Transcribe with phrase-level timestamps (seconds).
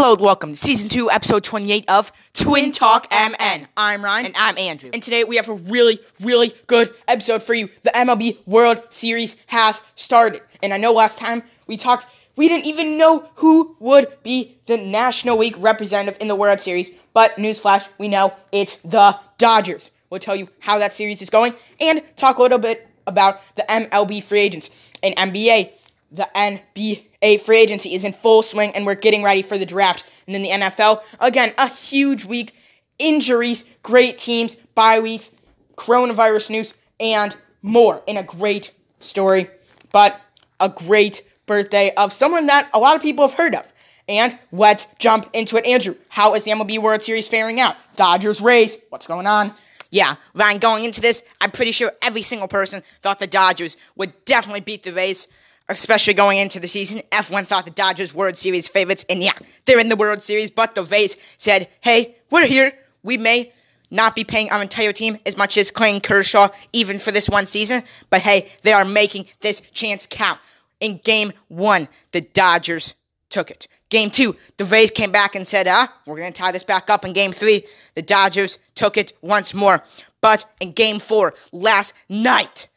[0.00, 3.66] Hello and welcome to season 2, episode 28 of Twin Talk MN.
[3.76, 4.26] I'm Ryan.
[4.26, 4.90] And I'm Andrew.
[4.92, 7.68] And today we have a really, really good episode for you.
[7.82, 10.42] The MLB World Series has started.
[10.62, 12.06] And I know last time we talked,
[12.36, 16.92] we didn't even know who would be the National League representative in the World Series.
[17.12, 19.90] But newsflash, we know it's the Dodgers.
[20.10, 23.62] We'll tell you how that series is going and talk a little bit about the
[23.62, 25.72] MLB free agents and NBA.
[26.10, 30.10] The NBA free agency is in full swing and we're getting ready for the draft.
[30.26, 32.54] And then the NFL, again, a huge week.
[32.98, 35.30] Injuries, great teams, bye weeks,
[35.76, 39.48] coronavirus news, and more in a great story.
[39.92, 40.20] But
[40.60, 43.72] a great birthday of someone that a lot of people have heard of.
[44.08, 45.66] And let's jump into it.
[45.66, 47.76] Andrew, how is the MLB World Series faring out?
[47.96, 49.52] Dodgers, Rays, what's going on?
[49.90, 54.12] Yeah, Ryan, going into this, I'm pretty sure every single person thought the Dodgers would
[54.24, 55.28] definitely beat the Rays,
[55.68, 57.02] especially going into the season.
[57.10, 59.32] F1 thought the Dodgers World Series favorites, and yeah,
[59.64, 62.72] they're in the World Series, but the Rays said, hey, we're here.
[63.02, 63.52] We may
[63.90, 67.46] not be paying our entire team as much as Clayton Kershaw, even for this one
[67.46, 70.40] season, but hey, they are making this chance count.
[70.80, 72.94] In game one, the Dodgers
[73.30, 73.66] took it.
[73.90, 76.90] Game two, the Rays came back and said, ah, we're going to tie this back
[76.90, 77.04] up.
[77.04, 77.64] In game three,
[77.94, 79.82] the Dodgers took it once more.
[80.20, 82.68] But in game four, last night,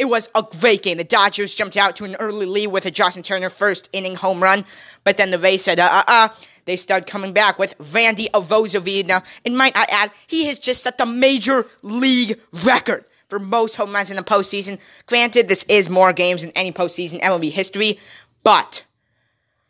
[0.00, 0.96] it was a great game.
[0.96, 4.42] The Dodgers jumped out to an early lead with a Justin Turner first inning home
[4.42, 4.64] run.
[5.04, 6.28] But then the Rays said, uh uh uh.
[6.64, 9.22] They started coming back with Randy Arozarena.
[9.44, 13.92] And might I add, he has just set the major league record for most home
[13.92, 14.78] runs in the postseason.
[15.04, 17.98] Granted, this is more games than any postseason MLB history,
[18.42, 18.84] but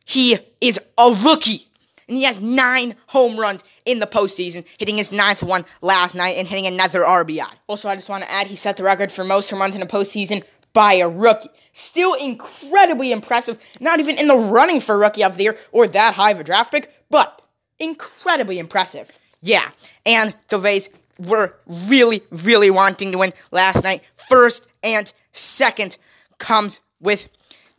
[0.05, 1.70] he is a rookie.
[2.11, 6.37] And he has nine home runs in the postseason, hitting his ninth one last night
[6.39, 7.49] and hitting another RBI.
[7.69, 9.81] Also, I just want to add he set the record for most home runs in
[9.81, 11.51] a postseason by a rookie.
[11.71, 13.61] Still incredibly impressive.
[13.79, 16.45] Not even in the running for rookie of the year or that high of a
[16.45, 17.43] draft pick, but
[17.79, 19.17] incredibly impressive.
[19.41, 19.71] Yeah,
[20.05, 20.89] and the Rays
[21.21, 21.55] were
[21.87, 24.03] really, really wanting to win last night.
[24.29, 25.97] First and second
[26.39, 27.29] comes with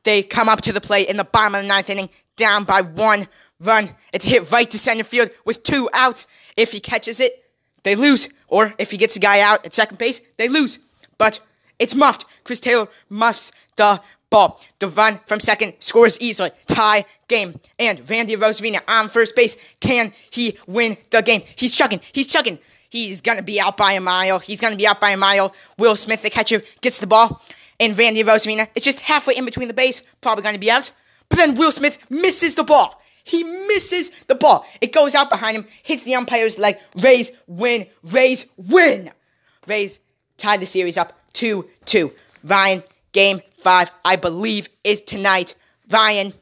[0.04, 2.82] they come up to the plate in the bottom of the ninth inning, down by
[2.82, 3.28] one
[3.62, 3.90] run.
[4.14, 6.28] It's hit right to center field with two outs.
[6.58, 7.46] If he catches it,
[7.84, 8.30] they lose.
[8.48, 10.80] Or if he gets a guy out at second base, they lose.
[11.18, 11.40] But
[11.80, 12.26] it's muffed.
[12.44, 14.62] Chris Taylor muffs the ball.
[14.80, 16.52] The run from second scores easily.
[16.68, 17.60] Tie game.
[17.80, 19.58] And Randy Arozarena on first base.
[19.80, 21.44] Can he win the game?
[21.56, 22.02] He's chugging.
[22.12, 22.60] He's chugging.
[22.90, 24.40] He's gonna be out by a mile.
[24.40, 25.54] He's gonna be out by a mile.
[25.78, 27.42] Will Smith, the catcher, gets the ball
[27.82, 30.92] and Randy Arozarena is just halfway in between the base, probably going to be out.
[31.28, 33.01] But then Will Smith misses the ball.
[33.24, 34.66] He misses the ball.
[34.82, 36.78] It goes out behind him, hits the umpire's leg.
[36.98, 37.88] Rays win.
[38.04, 39.12] Rays win.
[39.68, 40.00] Rays
[40.38, 42.12] tied the series up 2 2.
[42.44, 45.56] Ryan, game five, I believe, is tonight.
[45.90, 46.34] Ryan,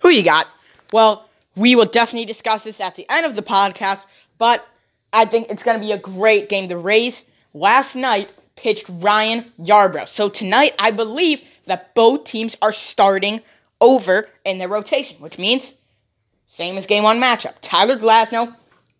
[0.00, 0.46] who you got?
[0.92, 4.04] Well, we will definitely discuss this at the end of the podcast,
[4.38, 4.66] but
[5.12, 6.68] I think it's going to be a great game.
[6.68, 7.24] The Rays
[7.54, 10.08] last night pitched Ryan Yarbrough.
[10.08, 13.40] So tonight, I believe that both teams are starting
[13.80, 15.74] over in their rotation, which means
[16.46, 17.54] same as game one matchup.
[17.62, 18.54] Tyler Glasnow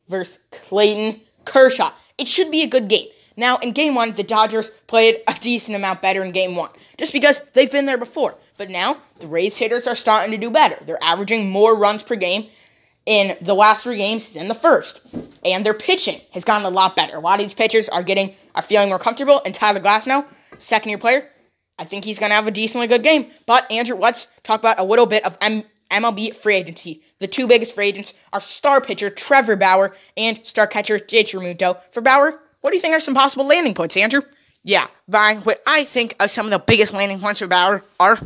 [0.08, 1.92] versus Clayton Kershaw.
[2.18, 3.08] It should be a good game.
[3.36, 7.12] Now, in game one, the Dodgers played a decent amount better in game one, just
[7.12, 8.34] because they've been there before.
[8.58, 10.76] But now, the Rays hitters are starting to do better.
[10.84, 12.48] They're averaging more runs per game
[13.06, 15.00] in the last three games than the first.
[15.44, 17.16] And their pitching has gotten a lot better.
[17.16, 19.40] A lot of these pitchers are getting are feeling more comfortable.
[19.44, 20.26] And Tyler Glasnow,
[20.58, 21.30] second year player,
[21.80, 23.30] I think he's gonna have a decently good game.
[23.46, 27.02] But Andrew, let's talk about a little bit of M- MLB free agency.
[27.18, 31.80] The two biggest free agents are star pitcher Trevor Bauer and star catcher Jake Realmuto.
[31.90, 34.20] For Bauer, what do you think are some possible landing points, Andrew?
[34.62, 38.18] Yeah, Ryan, what I think are some of the biggest landing points for Bauer are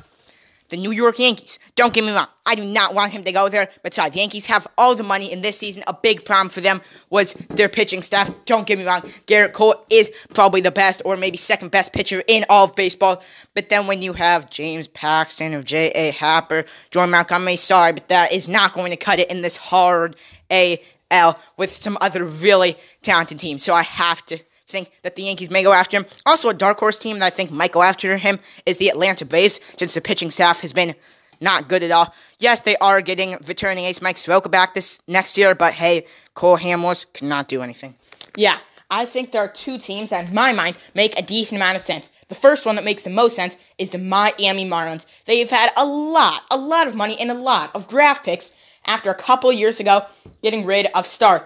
[0.74, 1.60] the New York Yankees.
[1.76, 3.70] Don't get me wrong, I do not want him to go there.
[3.84, 5.84] But sorry, the Yankees have all the money in this season.
[5.86, 6.80] A big problem for them
[7.10, 8.28] was their pitching staff.
[8.44, 12.24] Don't get me wrong, Gerrit Cole is probably the best or maybe second best pitcher
[12.26, 13.22] in all of baseball.
[13.54, 16.10] But then when you have James Paxton or J.A.
[16.10, 16.52] Happ,
[16.90, 20.16] Jordan Montgomery, sorry, but that is not going to cut it in this hard
[20.50, 23.62] AL with some other really talented teams.
[23.62, 24.40] So I have to
[24.74, 26.06] think that the Yankees may go after him.
[26.26, 29.24] Also, a dark horse team that I think might go after him is the Atlanta
[29.24, 30.94] Braves, since the pitching staff has been
[31.40, 32.12] not good at all.
[32.40, 36.58] Yes, they are getting returning ace Mike Soroka back this next year, but hey, Cole
[36.58, 37.94] Hamels cannot do anything.
[38.36, 38.58] Yeah,
[38.90, 41.82] I think there are two teams that, in my mind, make a decent amount of
[41.82, 42.10] sense.
[42.28, 45.06] The first one that makes the most sense is the Miami Marlins.
[45.26, 48.52] They've had a lot, a lot of money and a lot of draft picks
[48.86, 50.04] after a couple years ago
[50.42, 51.42] getting rid of stars.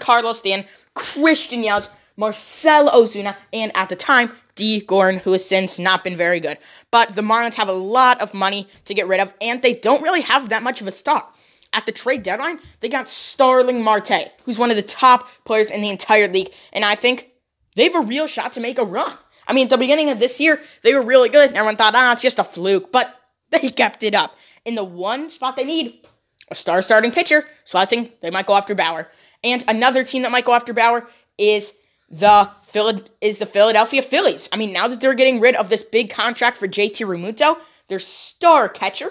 [0.00, 5.78] Carlos Stanton, Christian Yelich, Marcell Ozuna, and at the time, Dee Gordon, who has since
[5.78, 6.58] not been very good.
[6.90, 10.02] But the Marlins have a lot of money to get rid of, and they don't
[10.02, 11.36] really have that much of a stock.
[11.74, 15.80] at the trade deadline, they got Starling Marte, who's one of the top players in
[15.80, 17.30] the entire league, and I think
[17.76, 19.16] they have a real shot to make a run.
[19.48, 21.52] I mean, at the beginning of this year, they were really good.
[21.52, 23.06] Everyone thought, ah, it's just a fluke, but
[23.50, 24.36] they kept it up.
[24.66, 26.06] In the one spot they need,
[26.50, 29.08] a star starting pitcher, so I think they might go after Bauer.
[29.42, 31.72] And another team that might go after Bauer is
[32.12, 34.48] the Phil- is the Philadelphia Phillies.
[34.52, 37.98] I mean, now that they're getting rid of this big contract for JT Realmuto, their
[37.98, 39.10] star catcher,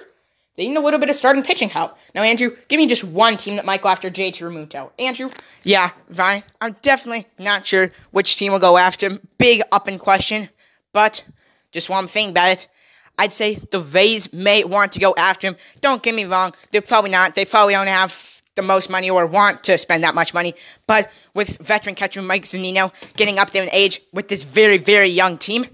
[0.56, 1.98] they need a little bit of starting pitching help.
[2.14, 4.92] Now, Andrew, give me just one team that might go after JT Realmuto.
[5.00, 5.32] Andrew?
[5.64, 6.44] Yeah, Vine.
[6.60, 9.28] I'm definitely not sure which team will go after him.
[9.38, 10.50] Big up in question.
[10.94, 11.24] But
[11.72, 12.68] just one thing about it.
[13.18, 15.56] I'd say the Rays may want to go after him.
[15.80, 16.54] Don't get me wrong.
[16.72, 17.36] They're probably not.
[17.36, 18.12] They probably don't have
[18.56, 20.56] the most money or want to spend that much money.
[20.88, 25.08] But with veteran catcher Mike Zunino getting up there in age with this very, very
[25.08, 25.66] young team,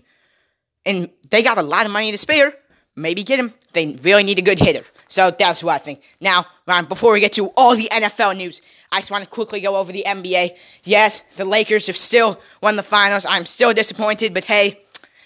[0.85, 2.53] and they got a lot of money to spare,
[2.95, 3.53] maybe get him.
[3.73, 4.83] They really need a good hitter.
[5.07, 6.01] So that's what I think.
[6.19, 9.61] Now, Ryan, before we get to all the NFL news, I just want to quickly
[9.61, 10.57] go over the NBA.
[10.83, 13.25] Yes, the Lakers have still won the finals.
[13.27, 14.81] I'm still disappointed, but hey,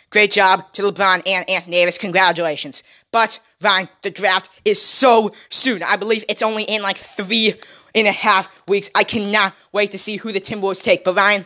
[0.10, 1.98] great job to LeBron and Anthony Davis.
[1.98, 2.84] Congratulations.
[3.12, 5.84] But, Ryan, the draft is so soon.
[5.84, 7.56] I believe it's only in like three
[7.94, 8.90] and a half weeks.
[8.96, 11.04] I cannot wait to see who the Timberwolves take.
[11.04, 11.46] But, Ryan,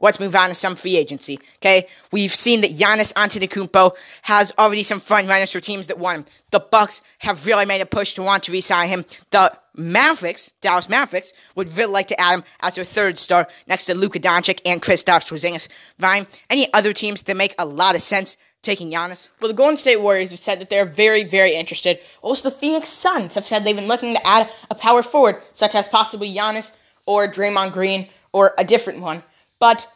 [0.00, 1.38] let's move on to some free agency.
[1.56, 6.18] Okay, we've seen that Giannis Antetokounmpo has already some front runners for teams that want
[6.18, 6.24] him.
[6.50, 9.04] The Bucks have really made a push to want to re-sign him.
[9.30, 13.86] The Mavericks, Dallas Mavericks, would really like to add him as their third star next
[13.86, 15.68] to Luka Doncic and Kristaps Porzingis.
[15.98, 19.28] Ryan, any other teams that make a lot of sense taking Giannis?
[19.40, 21.98] Well, the Golden State Warriors have said that they're very, very interested.
[22.22, 25.74] Also, the Phoenix Suns have said they've been looking to add a power forward, such
[25.74, 26.70] as possibly Giannis
[27.06, 29.22] or Draymond Green or a different one.
[29.58, 29.86] But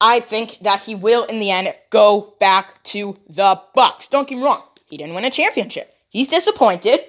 [0.00, 4.08] I think that he will, in the end, go back to the Bucks.
[4.08, 5.94] Don't get me wrong; he didn't win a championship.
[6.08, 7.00] He's disappointed,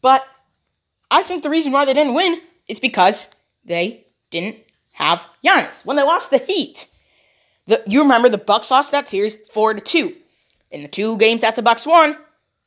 [0.00, 0.26] but
[1.10, 3.28] I think the reason why they didn't win is because
[3.64, 4.56] they didn't
[4.92, 6.86] have Giannis when they lost the Heat.
[7.66, 10.14] The, you remember the Bucks lost that series four to two.
[10.72, 12.16] In the two games that the Bucks won,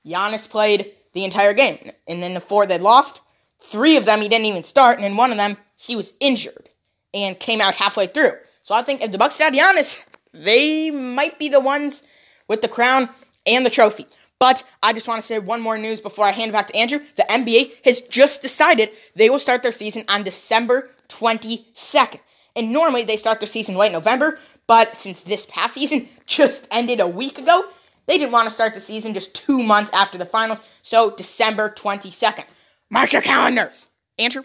[0.05, 3.19] Giannis played the entire game, and then the four they lost,
[3.59, 6.69] three of them he didn't even start, and in one of them he was injured
[7.13, 8.33] and came out halfway through.
[8.61, 12.03] So I think if the Bucks got Giannis, they might be the ones
[12.47, 13.09] with the crown
[13.47, 14.05] and the trophy.
[14.37, 16.75] But I just want to say one more news before I hand it back to
[16.75, 16.99] Andrew.
[17.15, 22.19] The NBA has just decided they will start their season on December 22nd.
[22.55, 24.37] And normally they start their season late November,
[24.67, 27.65] but since this past season just ended a week ago,
[28.07, 30.61] they didn't want to start the season just two months after the finals.
[30.81, 32.45] So December 22nd.
[32.89, 33.87] Mark your calendars.
[34.19, 34.43] Andrew?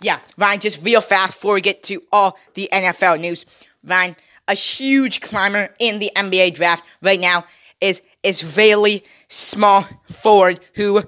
[0.00, 3.46] Yeah, Ryan, just real fast before we get to all the NFL news.
[3.84, 4.16] Ryan,
[4.48, 7.44] a huge climber in the NBA draft right now
[7.80, 11.02] is Israeli small forward who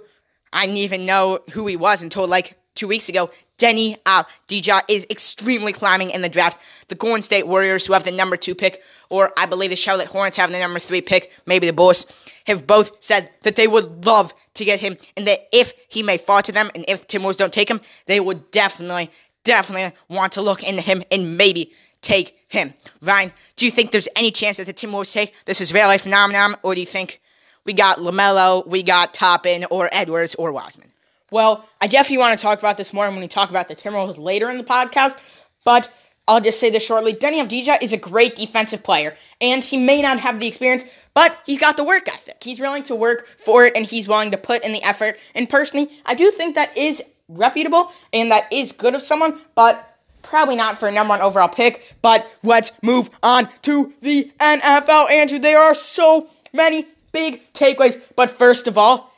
[0.52, 3.30] I didn't even know who he was until like two weeks ago.
[3.58, 6.60] Deni Avdija is extremely climbing in the draft.
[6.88, 10.08] The Golden State Warriors, who have the number two pick, or I believe the Charlotte
[10.08, 12.06] Hornets have the number three pick, maybe the Bulls,
[12.46, 16.18] have both said that they would love to get him, and that if he may
[16.18, 19.10] fall to them, and if Timberwolves don't take him, they would definitely,
[19.44, 21.72] definitely want to look into him and maybe
[22.02, 22.74] take him.
[23.02, 26.74] Ryan, do you think there's any chance that the Timberwolves take this Israeli phenomenon, or
[26.74, 27.20] do you think
[27.64, 30.93] we got LaMelo, we got Toppin, or Edwards, or Wiseman?
[31.34, 34.18] Well, I definitely want to talk about this more when we talk about the Timberwolves
[34.18, 35.18] later in the podcast,
[35.64, 35.92] but
[36.28, 37.12] I'll just say this shortly.
[37.12, 41.36] Deni Avdija is a great defensive player, and he may not have the experience, but
[41.44, 42.36] he's got the work ethic.
[42.40, 45.16] He's willing to work for it, and he's willing to put in the effort.
[45.34, 49.98] And personally, I do think that is reputable and that is good of someone, but
[50.22, 51.96] probably not for a number one overall pick.
[52.00, 55.40] But let's move on to the NFL, Andrew.
[55.40, 59.12] There are so many big takeaways, but first of all,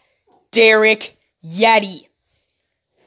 [0.50, 1.12] Derek
[1.46, 2.05] Yeti.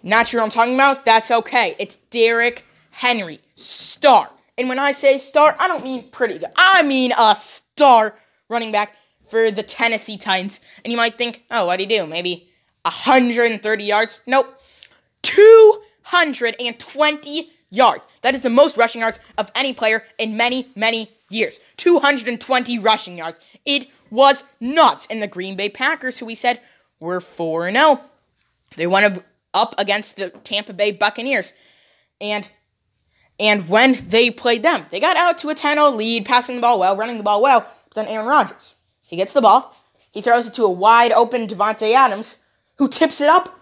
[0.02, 1.04] Not sure what I'm talking about?
[1.06, 1.76] That's okay.
[1.78, 4.30] It's Derrick Henry, star.
[4.58, 6.48] And when I say star, I don't mean pretty good.
[6.56, 8.16] I mean a star
[8.50, 8.96] running back
[9.28, 10.62] for the Tennessee Titans.
[10.84, 12.06] And you might think, oh, what do you do?
[12.08, 12.50] Maybe
[12.84, 14.20] 130 yards?
[14.26, 14.62] Nope.
[15.24, 18.04] 220 yards.
[18.22, 21.60] That is the most rushing yards of any player in many, many years.
[21.78, 23.40] 220 rushing yards.
[23.66, 25.08] It was nuts.
[25.10, 26.60] And the Green Bay Packers, who we said
[27.00, 28.02] were 4 0,
[28.76, 31.54] they went up against the Tampa Bay Buccaneers.
[32.22, 32.48] And
[33.40, 36.78] and when they played them, they got out to a 10-0 lead, passing the ball
[36.78, 37.62] well, running the ball well.
[37.88, 39.74] But then Aaron Rodgers, he gets the ball,
[40.12, 42.36] he throws it to a wide open Davante Adams,
[42.78, 43.58] who tips it up,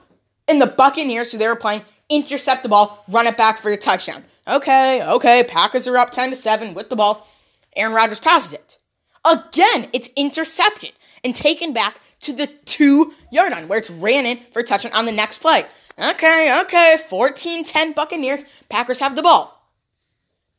[0.47, 3.77] and the Buccaneers, who they were playing, intercept the ball, run it back for a
[3.77, 4.23] touchdown.
[4.47, 7.27] Okay, okay, Packers are up 10 to 7 with the ball.
[7.75, 8.77] Aaron Rodgers passes it.
[9.25, 14.37] Again, it's intercepted and taken back to the two yard line where it's ran in
[14.51, 15.65] for a touchdown on the next play.
[15.99, 16.97] Okay, okay.
[17.09, 18.43] 14 10 Buccaneers.
[18.69, 19.53] Packers have the ball.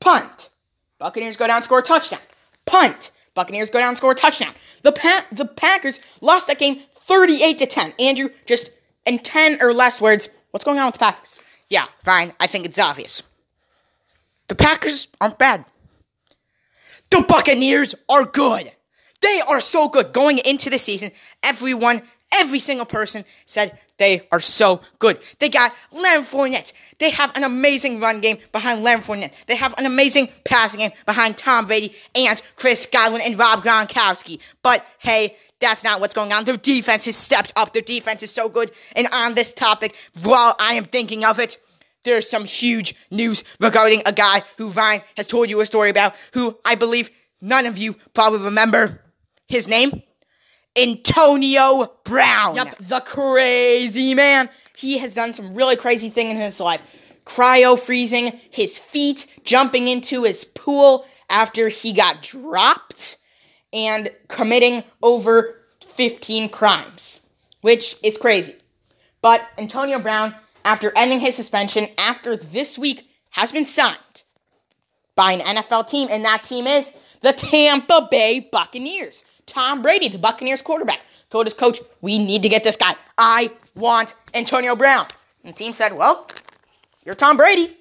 [0.00, 0.50] Punt.
[0.99, 2.21] Buccaneers go down, score a touchdown.
[2.67, 3.12] Punt.
[3.35, 4.53] Buccaneers go down, score a touchdown.
[4.83, 7.95] The pa- the Packers lost that game 38 to 10.
[8.00, 8.71] Andrew, just
[9.07, 11.38] in 10 or less words, what's going on with the Packers?
[11.69, 12.33] Yeah, fine.
[12.41, 13.23] I think it's obvious.
[14.49, 15.65] The Packers aren't bad.
[17.11, 18.73] The Buccaneers are good.
[19.20, 20.12] They are so good.
[20.12, 22.02] Going into the season, everyone,
[22.34, 25.18] every single person said they are so good.
[25.40, 26.72] They got Leonard Fournette.
[26.98, 29.32] They have an amazing run game behind Leonard Fournette.
[29.46, 34.40] They have an amazing passing game behind Tom Brady and Chris Godwin and Rob Gronkowski.
[34.62, 36.44] But hey, that's not what's going on.
[36.44, 37.72] Their defense has stepped up.
[37.72, 38.70] Their defense is so good.
[38.94, 41.56] And on this topic, while I am thinking of it,
[42.04, 46.14] there's some huge news regarding a guy who Ryan has told you a story about,
[46.32, 47.10] who I believe
[47.40, 49.02] none of you probably remember
[49.49, 50.02] his name.
[50.81, 52.55] Antonio Brown.
[52.55, 54.49] Yep, the crazy man.
[54.76, 56.83] He has done some really crazy thing in his life.
[57.25, 63.19] Cryo freezing his feet, jumping into his pool after he got dropped,
[63.73, 67.21] and committing over 15 crimes,
[67.61, 68.55] which is crazy.
[69.21, 74.23] But Antonio Brown, after ending his suspension after this week, has been signed
[75.17, 79.25] by an NFL team, and that team is the Tampa Bay Buccaneers.
[79.49, 81.00] Tom Brady, the Buccaneers quarterback,
[81.31, 82.95] told his coach, We need to get this guy.
[83.17, 85.07] I want Antonio Brown.
[85.43, 86.28] And the team said, Well,
[87.05, 87.76] you're Tom Brady,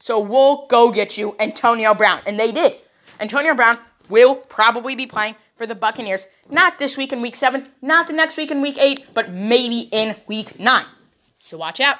[0.00, 2.20] so we'll go get you Antonio Brown.
[2.26, 2.74] And they did.
[3.20, 7.66] Antonio Brown will probably be playing for the Buccaneers, not this week in week seven,
[7.82, 10.86] not the next week in week eight, but maybe in week nine.
[11.38, 11.98] So watch out.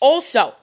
[0.00, 0.54] Also,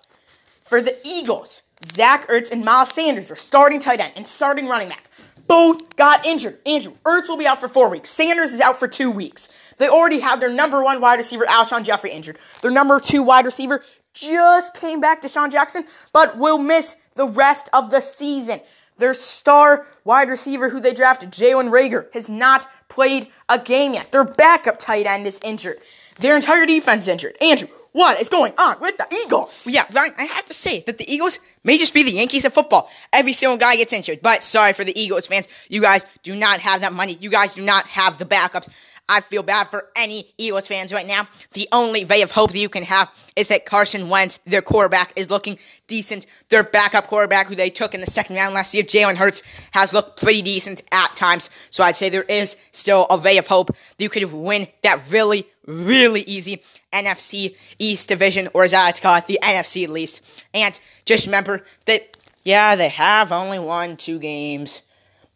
[0.64, 4.90] for the Eagles, Zach Ertz and Miles Sanders are starting tight end and starting running
[4.90, 5.07] back
[5.48, 6.60] both got injured.
[6.66, 8.10] Andrew, Ertz will be out for four weeks.
[8.10, 9.50] Sanders is out for two weeks.
[9.78, 12.38] They already have their number one wide receiver, Alshon Jeffery, injured.
[12.62, 17.70] Their number two wide receiver just came back DeSean Jackson, but will miss the rest
[17.74, 18.60] of the season.
[18.98, 24.12] Their star wide receiver who they drafted, Jalen Reagor, has not played a game yet.
[24.12, 25.80] Their backup tight end is injured.
[26.20, 27.38] Their entire defense is injured.
[27.40, 29.66] Andrew, what is going on with the Eagles?
[29.66, 32.92] Yeah, I have to say that the Eagles may just be the Yankees of football.
[33.12, 34.22] Every single guy gets injured.
[34.22, 35.48] But sorry for the Eagles fans.
[35.68, 37.18] You guys do not have that money.
[37.20, 38.70] You guys do not have the backups.
[39.10, 41.28] I feel bad for any Eagles fans right now.
[41.54, 45.14] The only ray of hope that you can have is that Carson Wentz, their quarterback,
[45.16, 46.28] is looking decent.
[46.50, 49.92] Their backup quarterback, who they took in the second round last year, Jalen Hurts, has
[49.92, 51.50] looked pretty decent at times.
[51.72, 55.02] So I'd say there is still a ray of hope that you could win that
[55.10, 56.62] really, really easy
[57.04, 60.46] NFC East division, or as I like to call it, the NFC at least.
[60.54, 64.82] And just remember that, yeah, they have only won two games,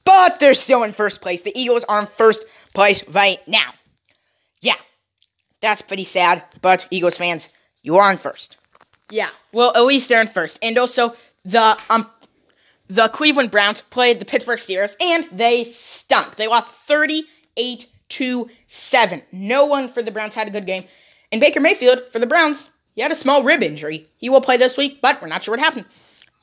[0.03, 1.41] but they're still in first place.
[1.41, 3.73] The Eagles are in first place right now.
[4.61, 4.75] Yeah,
[5.61, 7.49] that's pretty sad, but Eagles fans,
[7.83, 8.57] you are in first.
[9.09, 10.57] Yeah, well, at least they're in first.
[10.61, 12.09] And also, the um,
[12.91, 16.35] the Cleveland Browns played the Pittsburgh Steelers, and they stunk.
[16.35, 19.23] They lost 38 to 7.
[19.31, 20.83] No one for the Browns had a good game.
[21.31, 24.07] And Baker Mayfield, for the Browns, he had a small rib injury.
[24.17, 25.85] He will play this week, but we're not sure what happened.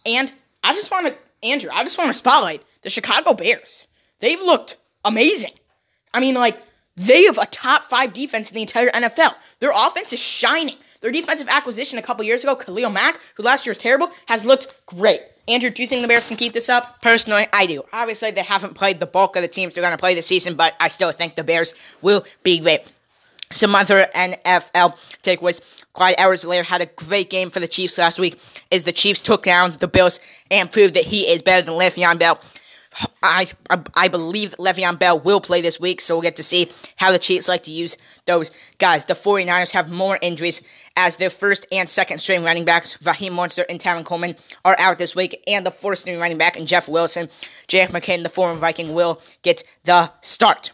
[0.07, 0.33] And
[0.65, 1.15] I just want to,
[1.47, 3.87] Andrew, I just want to spotlight the Chicago Bears.
[4.21, 5.53] They've looked amazing.
[6.13, 6.57] I mean, like,
[6.97, 9.35] they have a top five defense in the entire NFL.
[9.61, 10.77] Their offense is shining.
[11.01, 14.45] Their defensive acquisition a couple years ago, Khalil Mack, who last year was terrible, has
[14.45, 15.21] looked great.
[15.47, 17.01] Andrew, do you think the Bears can keep this up?
[17.01, 17.85] Personally, I do.
[17.93, 20.57] Obviously, they haven't played the bulk of the teams they're going to play this season,
[20.57, 22.83] but I still think the Bears will be great.
[23.53, 25.85] Some other NFL takeaways.
[25.95, 28.39] Clyde Edwards-Helaire had a great game for the Chiefs last week
[28.71, 32.19] as the Chiefs took down the Bills and proved that he is better than Le'Veon
[32.19, 32.39] Bell.
[33.23, 36.71] I, I, I believe Le'Veon Bell will play this week, so we'll get to see
[36.97, 39.05] how the Chiefs like to use those guys.
[39.05, 40.63] The 49ers have more injuries
[40.97, 44.99] as their first and second string running backs, Raheem Mostert and Talon Coleman, are out
[44.99, 47.29] this week, and the fourth string running back, and Jeff Wilson,
[47.69, 50.73] Jake McKinnon, the former Viking, will get the start.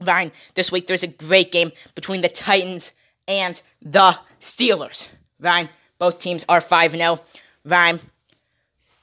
[0.00, 2.92] Ryan, this week there's a great game between the Titans
[3.26, 5.08] and the Steelers.
[5.40, 7.20] Ryan, both teams are 5 0.
[7.64, 8.00] Ryan,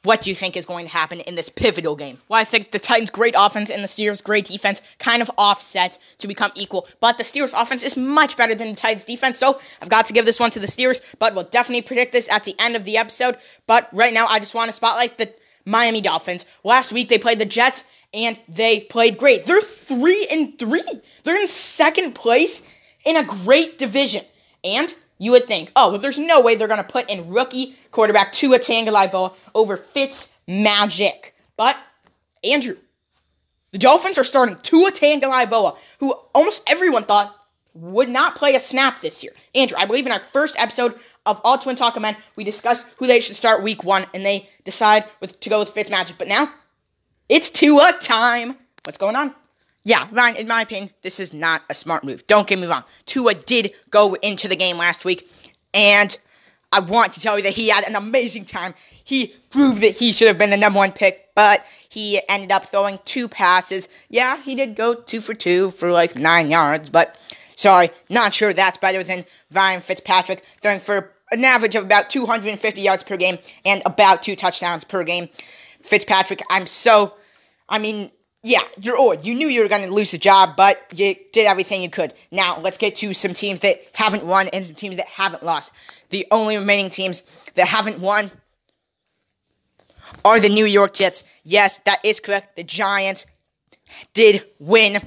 [0.05, 2.19] what do you think is going to happen in this pivotal game?
[2.29, 5.97] Well, I think the Titans' great offense and the Steelers' great defense kind of offset
[6.19, 6.87] to become equal.
[6.99, 10.13] But the Steelers' offense is much better than the Titans' defense, so I've got to
[10.13, 11.01] give this one to the Steelers.
[11.17, 13.37] But we'll definitely predict this at the end of the episode.
[13.65, 15.33] But right now, I just want to spotlight the
[15.65, 16.45] Miami Dolphins.
[16.63, 17.83] Last week, they played the Jets,
[18.15, 19.45] and they played great.
[19.45, 20.81] They're three and three.
[21.23, 22.65] They're in second place
[23.05, 24.23] in a great division,
[24.63, 27.75] and you would think, oh, well, there's no way they're going to put in rookie
[27.91, 31.35] quarterback Tua Tagovailoa over Fitz Magic.
[31.57, 31.77] But
[32.43, 32.77] Andrew,
[33.71, 37.35] the Dolphins are starting Tua Tagovailoa, who almost everyone thought
[37.73, 39.33] would not play a snap this year.
[39.53, 40.95] Andrew, I believe in our first episode,
[41.25, 44.49] of all Twin Talk MN, we discussed who they should start week one, and they
[44.63, 46.17] decide with, to go with Fitz Magic.
[46.17, 46.49] But now,
[47.29, 48.55] it's Tua time.
[48.83, 49.33] What's going on?
[49.83, 52.25] Yeah, Ryan, in my opinion, this is not a smart move.
[52.27, 52.83] Don't get me wrong.
[53.05, 55.29] Tua did go into the game last week,
[55.73, 56.17] and
[56.71, 58.73] I want to tell you that he had an amazing time.
[59.03, 62.65] He proved that he should have been the number one pick, but he ended up
[62.65, 63.87] throwing two passes.
[64.09, 67.15] Yeah, he did go two for two for like nine yards, but
[67.55, 72.81] sorry, not sure that's better than Ryan Fitzpatrick throwing for an average of about 250
[72.81, 75.29] yards per game and about two touchdowns per game.
[75.85, 77.13] Fitzpatrick, I'm so,
[77.69, 78.11] I mean,
[78.43, 79.25] yeah, you're old.
[79.25, 82.13] You knew you were going to lose the job, but you did everything you could.
[82.31, 85.71] Now, let's get to some teams that haven't won and some teams that haven't lost.
[86.09, 87.23] The only remaining teams
[87.55, 88.29] that haven't won
[90.23, 91.23] are the New York Jets.
[91.43, 92.55] Yes, that is correct.
[92.55, 93.25] The Giants
[94.13, 95.01] did win.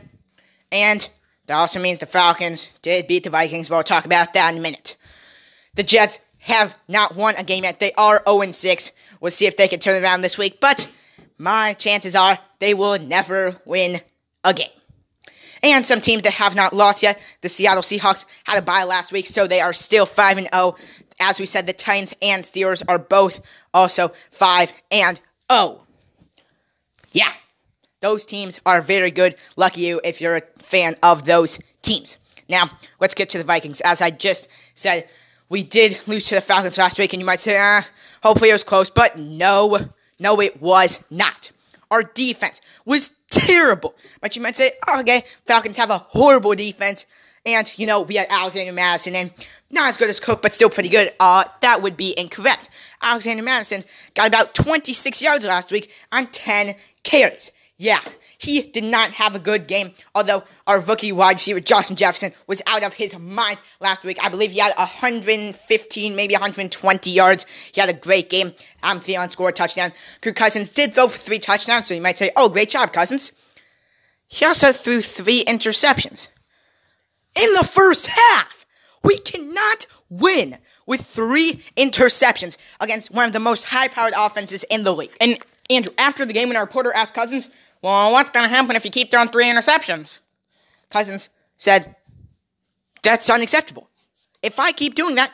[0.73, 1.09] And
[1.47, 4.59] that also means the Falcons did beat the Vikings, but we'll talk about that in
[4.59, 4.97] a minute.
[5.75, 7.79] The Jets have not won a game yet.
[7.79, 8.93] They are 0 6.
[9.21, 10.89] We'll see if they can turn around this week, but
[11.39, 14.01] my chances are they will never win
[14.45, 14.71] a game.
[15.63, 19.13] And some teams that have not lost yet, the Seattle Seahawks had a bye last
[19.13, 20.77] week, so they are still 5 and 0.
[21.21, 23.41] As we said, the Titans and Steelers are both
[23.75, 25.21] also 5 and
[25.51, 25.81] 0.
[27.11, 27.33] Yeah,
[28.01, 29.35] those teams are very good.
[29.57, 32.19] Lucky you if you're a fan of those teams.
[32.49, 32.71] Now,
[33.01, 33.81] let's get to the Vikings.
[33.81, 35.09] As I just said,
[35.49, 37.87] we did lose to the Falcons last week, and you might say, ah,
[38.23, 41.51] hopefully it was close, but no, no, it was not.
[41.91, 43.95] Our defense was terrible.
[44.21, 47.07] But you might say, oh, okay, Falcons have a horrible defense.
[47.47, 49.31] And, you know, we had Alexander Mattison, and
[49.71, 51.13] not as good as Cook, but still pretty good.
[51.21, 52.69] Uh, that would be incorrect.
[53.03, 53.85] Alexander Mattison
[54.15, 57.53] got about 26 yards last week on 10 carries.
[57.81, 58.01] Yeah,
[58.39, 62.61] he did not have a good game, although our rookie wide receiver, Justin Jefferson, was
[62.67, 64.19] out of his mind last week.
[64.21, 67.47] I believe he had 115, maybe 120 yards.
[67.73, 68.49] He had a great game.
[68.49, 69.93] Um, Adam Thielen scored a touchdown.
[70.21, 73.31] Kirk Cousins did throw for three touchdowns, so you might say, oh, great job, Cousins.
[74.27, 76.29] He also threw three interceptions.
[77.41, 78.67] In the first half,
[79.05, 84.83] we cannot win with three interceptions against one of the most high powered offenses in
[84.83, 85.17] the league.
[85.21, 85.39] And
[85.71, 87.49] Andrew, after the game, when our reporter asked Cousins,
[87.83, 90.21] well, what's going to happen if you keep throwing three interceptions?
[90.91, 91.95] Cousins said,
[93.03, 93.89] That's unacceptable.
[94.43, 95.33] If I keep doing that,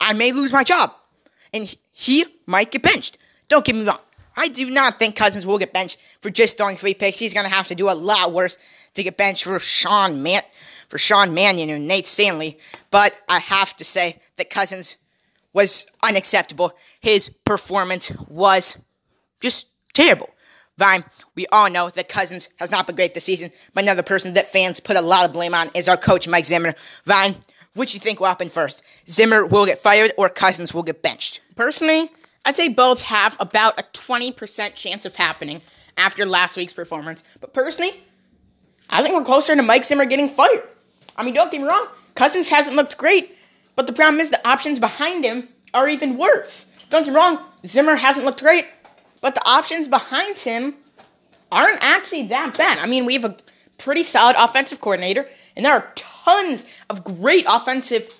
[0.00, 0.92] I may lose my job.
[1.52, 3.18] And he might get benched.
[3.48, 3.98] Don't get me wrong.
[4.36, 7.18] I do not think Cousins will get benched for just throwing three picks.
[7.18, 8.56] He's going to have to do a lot worse
[8.94, 10.42] to get benched for Sean Man-
[10.88, 12.58] for Sean Mannion and Nate Stanley.
[12.90, 14.96] But I have to say that Cousins
[15.52, 16.72] was unacceptable.
[17.00, 18.76] His performance was
[19.40, 20.30] just terrible.
[20.78, 21.04] Vine,
[21.34, 24.50] we all know that Cousins has not been great this season, but another person that
[24.50, 26.74] fans put a lot of blame on is our coach, Mike Zimmer.
[27.04, 27.36] Vine,
[27.74, 28.82] which you think will happen first?
[29.08, 31.40] Zimmer will get fired or Cousins will get benched?
[31.56, 32.10] Personally,
[32.44, 35.60] I'd say both have about a 20% chance of happening
[35.96, 37.22] after last week's performance.
[37.40, 38.02] But personally,
[38.88, 40.62] I think we're closer to Mike Zimmer getting fired.
[41.16, 43.36] I mean, don't get me wrong, Cousins hasn't looked great,
[43.76, 46.66] but the problem is the options behind him are even worse.
[46.90, 48.66] Don't get me wrong, Zimmer hasn't looked great,
[49.22, 50.74] but the options behind him
[51.50, 52.78] aren't actually that bad.
[52.78, 53.36] I mean, we have a
[53.78, 58.12] pretty solid offensive coordinator, and there are tons of great offensive,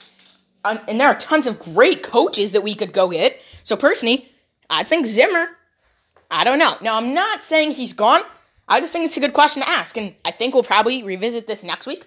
[0.65, 3.38] uh, and there are tons of great coaches that we could go get.
[3.65, 4.29] So personally,
[4.71, 5.51] I think Zimmer.
[6.31, 6.75] I don't know.
[6.81, 8.23] Now, I'm not saying he's gone.
[8.67, 11.47] I just think it's a good question to ask, and I think we'll probably revisit
[11.47, 12.07] this next week,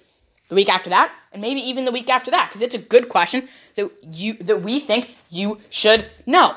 [0.49, 3.07] the week after that, and maybe even the week after that, because it's a good
[3.09, 6.55] question that you that we think you should know.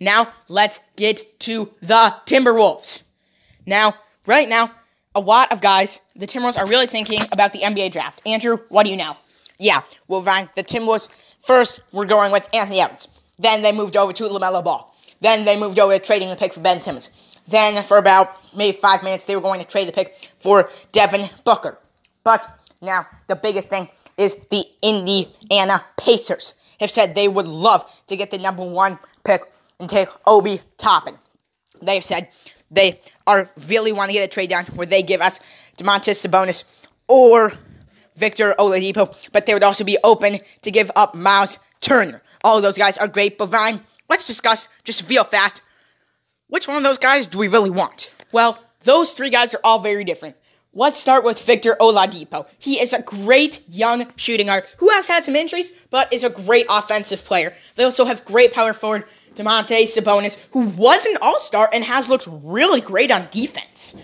[0.00, 3.02] Now, let's get to the Timberwolves.
[3.66, 3.92] Now,
[4.26, 4.72] right now,
[5.14, 8.22] a lot of guys, the Timberwolves are really thinking about the NBA draft.
[8.26, 9.14] Andrew, what do you know?
[9.58, 11.08] Yeah, well, Ryan, the Timberwolves,
[11.40, 13.08] first, we're going with Anthony Edwards.
[13.38, 14.94] Then they moved over to LaMelo Ball.
[15.20, 17.10] Then they moved over to trading the pick for Ben Simmons.
[17.46, 21.28] Then, for about maybe five minutes, they were going to trade the pick for Devin
[21.44, 21.78] Booker.
[22.24, 22.46] But
[22.80, 28.30] now, the biggest thing is the Indiana Pacers have said they would love to get
[28.30, 29.42] the number one pick
[29.80, 31.16] and take Obi Toppin.
[31.82, 32.28] They've said
[32.70, 35.40] they are really want to get a trade down where they give us
[35.76, 36.64] Domantas Sabonis
[37.08, 37.52] or
[38.16, 42.22] Victor Oladipo, but they would also be open to give up Miles Turner.
[42.44, 45.62] All those guys are great, but Ryan, let's discuss just real fast.
[46.48, 48.12] Which one of those guys do we really want?
[48.32, 50.36] Well, those three guys are all very different.
[50.72, 52.46] Let's start with Victor Oladipo.
[52.58, 56.30] He is a great young shooting guard who has had some injuries, but is a
[56.30, 57.54] great offensive player.
[57.74, 59.04] They also have great power forward
[59.40, 63.94] Domantas Sabonis, who was an all star and has looked really great on defense.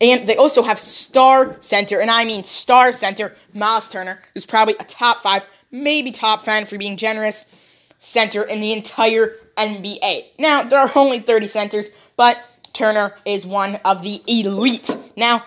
[0.00, 4.74] And they also have star center, and I mean star center, Miles Turner, who's probably
[4.78, 10.26] a top five, maybe top 10 for being generous, center in the entire NBA.
[10.38, 12.38] Now, there are only 30 centers, but
[12.72, 14.96] Turner is one of the elite.
[15.16, 15.44] Now,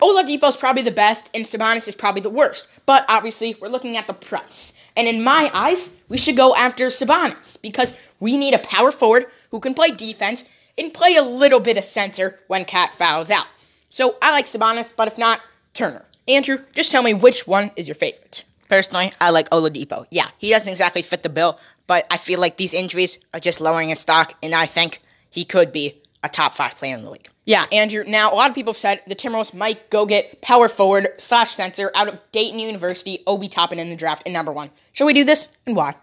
[0.00, 2.66] Oladipo is probably the best, and Sabonis is probably the worst.
[2.86, 4.72] But obviously, we're looking at the price.
[4.96, 9.26] And in my eyes, we should go after Sabonis because we need a power forward
[9.50, 10.44] who can play defense
[10.78, 13.46] and play a little bit of center when Cat fouls out.
[13.88, 15.40] So I like Sabonis, but if not,
[15.74, 16.04] Turner.
[16.28, 18.44] Andrew, just tell me which one is your favorite.
[18.68, 20.06] Personally, I like Oladipo.
[20.12, 21.58] Yeah, he doesn't exactly fit the bill,
[21.88, 25.44] but I feel like these injuries are just lowering his stock, and I think he
[25.44, 27.28] could be a top five player in the league.
[27.44, 28.04] Yeah, Andrew.
[28.06, 31.50] Now, a lot of people have said the Timberwolves might go get power forward slash
[31.50, 34.70] center out of Dayton University, Obi Toppin in the draft in number one.
[34.92, 35.96] Should we do this, and why?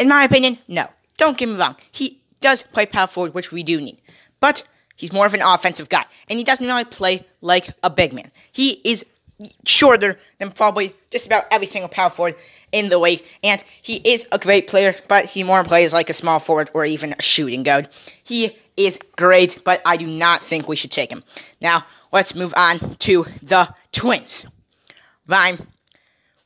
[0.00, 0.86] In my opinion, no.
[1.22, 1.76] Don't get me wrong.
[1.92, 3.96] He does play power forward, which we do need.
[4.40, 4.64] But
[4.96, 8.32] he's more of an offensive guy, and he doesn't really play like a big man.
[8.50, 9.06] He is
[9.64, 12.34] shorter than probably just about every single power forward
[12.72, 16.12] in the league, and he is a great player, but he more plays like a
[16.12, 17.88] small forward or even a shooting guard.
[18.24, 21.22] He is great, but I do not think we should take him.
[21.60, 24.44] Now, let's move on to the Twins.
[25.28, 25.68] Ryan,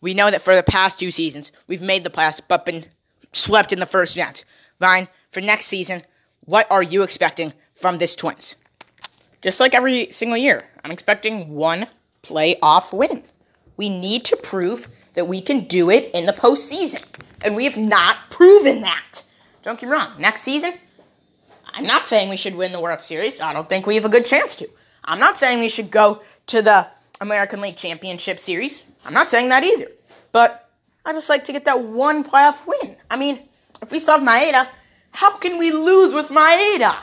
[0.03, 2.85] we know that for the past two seasons, we've made the playoffs, but been
[3.33, 4.45] swept in the first round.
[4.81, 6.03] Ryan, for next season,
[6.45, 8.57] what are you expecting from this Twins?
[9.43, 11.87] Just like every single year, I'm expecting one
[12.23, 13.23] playoff win.
[13.77, 17.03] We need to prove that we can do it in the postseason,
[17.43, 19.23] and we have not proven that.
[19.63, 20.73] Don't get me wrong, next season,
[21.77, 23.41] I'm not saying we should win the World Series.
[23.41, 24.69] I don't think we have a good chance to.
[25.05, 26.89] I'm not saying we should go to the
[27.21, 28.83] American League Championship Series.
[29.05, 29.89] I'm not saying that either.
[30.33, 30.71] But
[31.05, 32.97] I just like to get that one playoff win.
[33.11, 33.41] I mean,
[33.87, 34.69] if we have Maeda,
[35.13, 36.97] how can we lose with Maeda?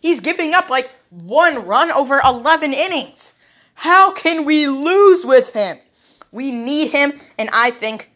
[0.00, 3.34] He's giving up like one run over 11 innings.
[3.74, 5.78] How can we lose with him?
[6.32, 8.10] We need him, and I think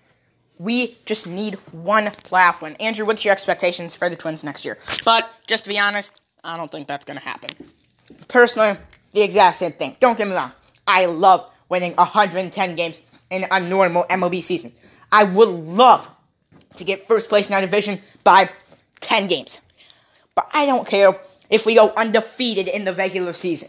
[0.58, 2.74] we just need one playoff win.
[2.76, 4.78] Andrew, what's your expectations for the Twins next year?
[5.04, 7.50] But just to be honest, I don't think that's going to happen.
[8.28, 8.76] Personally,
[9.12, 9.96] the exact same thing.
[10.00, 10.52] Don't get me wrong.
[10.86, 14.72] I love winning 110 games in a normal MLB season.
[15.10, 16.08] I would love
[16.76, 18.50] to get first place in our division by
[19.00, 19.60] 10 games.
[20.34, 21.18] But I don't care
[21.50, 23.68] if we go undefeated in the regular season.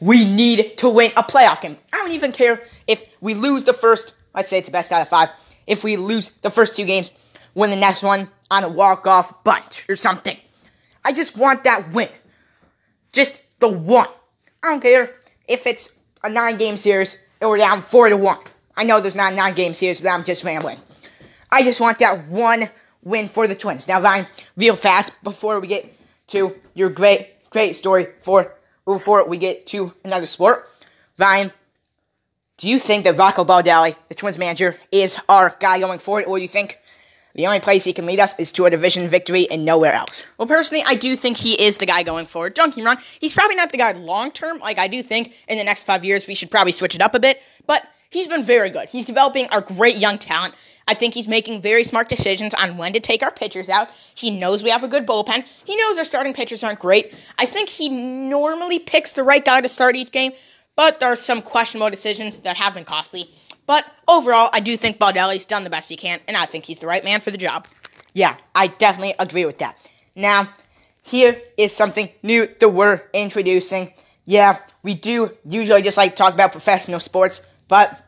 [0.00, 1.76] We need to win a playoff game.
[1.92, 5.08] I don't even care if we lose the first, let's say it's best out of
[5.08, 5.30] five.
[5.66, 7.10] If we lose the first two games,
[7.54, 10.36] win the next one on a walk-off bunt or something.
[11.04, 12.08] I just want that win.
[13.12, 14.08] Just the one.
[14.62, 15.14] I don't care
[15.48, 18.38] if it's a nine-game series and we're down four to one.
[18.76, 20.78] I know there's not a nine-game series, but I'm just rambling.
[21.50, 22.68] I just want that one
[23.02, 23.86] win for the Twins.
[23.86, 24.26] Now, Ryan,
[24.56, 25.92] real fast before we get
[26.28, 28.54] to your great, great story for
[28.84, 30.68] before we get to another sport.
[31.18, 31.52] Ryan,
[32.56, 36.36] do you think that Rocco Baldelli, the Twins manager, is our guy going forward, or
[36.36, 36.78] do you think
[37.34, 40.24] the only place he can lead us is to a division victory and nowhere else?
[40.38, 42.54] Well, personally, I do think he is the guy going forward.
[42.54, 44.58] Don't get me wrong, he's probably not the guy long term.
[44.58, 47.14] Like, I do think in the next five years we should probably switch it up
[47.14, 48.88] a bit, but he's been very good.
[48.88, 50.54] He's developing our great young talent.
[50.86, 53.88] I think he's making very smart decisions on when to take our pitchers out.
[54.14, 55.44] He knows we have a good bullpen.
[55.64, 57.14] He knows our starting pitchers aren't great.
[57.38, 60.32] I think he normally picks the right guy to start each game,
[60.76, 63.30] but there are some questionable decisions that have been costly.
[63.66, 66.78] But overall, I do think Baldelli's done the best he can, and I think he's
[66.78, 67.66] the right man for the job.
[68.12, 69.78] Yeah, I definitely agree with that.
[70.14, 70.48] Now,
[71.02, 73.92] here is something new that we're introducing.
[74.26, 77.98] Yeah, we do usually just like talk about professional sports, but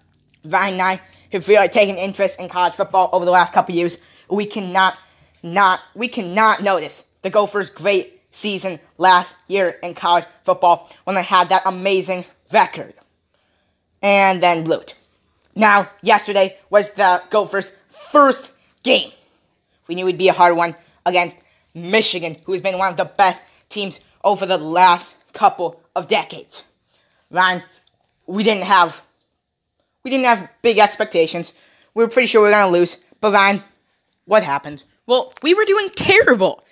[0.45, 1.01] Ryan and I
[1.33, 3.99] have really taken interest in college football over the last couple years.
[4.31, 4.99] We cannot
[5.43, 11.23] not we cannot notice the Gophers' great season last year in college football when they
[11.23, 12.95] had that amazing record.
[14.03, 14.97] And then blew it.
[15.55, 18.51] Now, yesterday was the Gophers' first
[18.83, 19.11] game.
[19.89, 21.37] We knew it'd be a hard one against
[21.75, 26.65] Michigan, who has been one of the best teams over the last couple of decades.
[27.31, 27.63] Ryan,
[28.27, 29.03] we didn't have
[30.07, 31.53] we didn't have big expectations.
[31.95, 32.99] We were pretty sure we were gonna lose.
[33.21, 33.61] But Ryan,
[34.25, 34.85] what happened?
[35.09, 36.63] Well, we were doing terrible.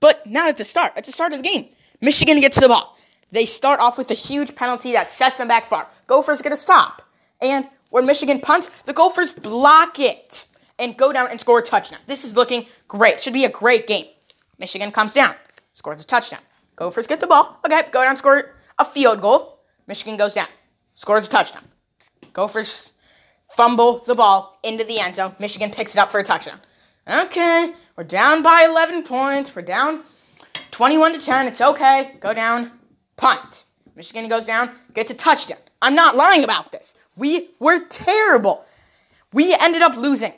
[0.00, 0.92] But not at the start.
[0.94, 1.70] At the start of the game,
[2.02, 2.98] Michigan gets the ball.
[3.32, 5.88] They start off with a huge penalty that sets them back far.
[6.06, 7.00] Gophers get a stop.
[7.40, 10.44] And when Michigan punts, the Gophers block it
[10.78, 12.00] and go down and score a touchdown.
[12.06, 13.22] This is looking great.
[13.22, 14.08] Should be a great game.
[14.58, 15.34] Michigan comes down,
[15.72, 16.40] scores a touchdown.
[16.76, 17.60] Gophers get the ball.
[17.64, 19.60] Okay, go down, score a field goal.
[19.86, 20.48] Michigan goes down,
[20.94, 21.64] scores a touchdown.
[22.38, 22.92] Gophers
[23.48, 25.34] fumble the ball into the end zone.
[25.40, 26.60] Michigan picks it up for a touchdown.
[27.12, 29.56] Okay, we're down by 11 points.
[29.56, 30.04] We're down
[30.70, 31.48] 21 to 10.
[31.48, 32.14] It's okay.
[32.20, 32.70] Go down,
[33.16, 33.64] punt.
[33.96, 35.58] Michigan goes down, gets a touchdown.
[35.82, 36.94] I'm not lying about this.
[37.16, 38.64] We were terrible.
[39.32, 40.34] We ended up losing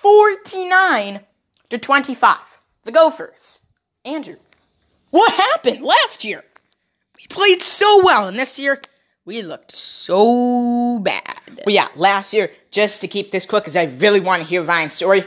[0.00, 1.20] 49
[1.68, 2.38] to 25.
[2.84, 3.60] The Gophers.
[4.06, 4.36] Andrew,
[5.10, 6.42] what happened last year?
[7.18, 8.80] We played so well, and this year
[9.26, 11.40] we looked so bad.
[11.66, 14.62] Well, yeah, last year, just to keep this quick, because I really want to hear
[14.62, 15.24] Ryan's story,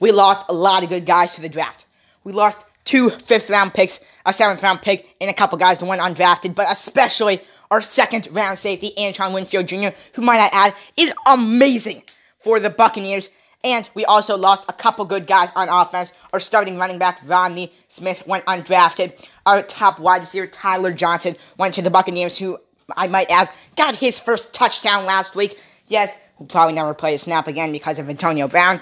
[0.00, 1.86] we lost a lot of good guys to the draft.
[2.24, 5.86] We lost two fifth round picks, a seventh round pick, and a couple guys that
[5.86, 7.40] went undrafted, but especially
[7.70, 12.02] our second round safety, Antoine Winfield Jr., who might I add is amazing
[12.38, 13.30] for the Buccaneers.
[13.62, 16.14] And we also lost a couple good guys on offense.
[16.32, 19.28] Our starting running back, Rodney Smith, went undrafted.
[19.44, 22.58] Our top wide receiver, Tyler Johnson, went to the Buccaneers, who
[22.96, 25.58] I might add got his first touchdown last week.
[25.88, 28.80] Yes, we'll probably never play a snap again because of Antonio Brown.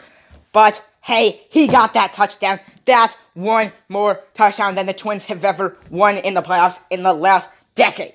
[0.53, 2.61] But hey, he got that touchdown.
[2.85, 7.12] That's one more touchdown than the Twins have ever won in the playoffs in the
[7.12, 8.14] last decade.